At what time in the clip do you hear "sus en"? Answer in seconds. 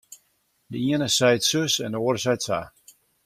1.49-1.93